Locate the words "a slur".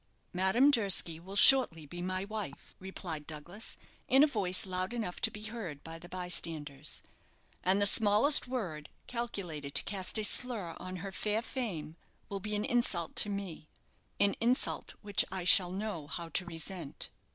10.17-10.75